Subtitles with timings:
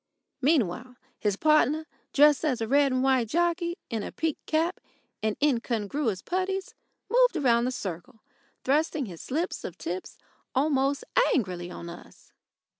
[0.41, 4.79] Meanwhile, his partner, dressed as a red and white jockey, in a peaked cap
[5.21, 6.73] and incongruous puttees,
[7.07, 8.23] moved round the circle
[8.63, 10.17] thrusting his slips of tips
[10.55, 11.03] almost
[11.35, 12.33] angrily on us.